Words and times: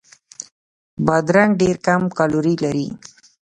بادرنګ 1.05 1.51
ډېر 1.61 1.75
کم 1.87 2.01
کالوري 2.17 2.55
لري. 2.63 2.87